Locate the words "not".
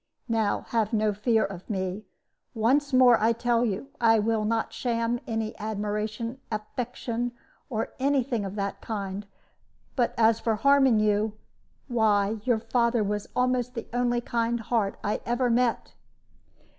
4.45-4.73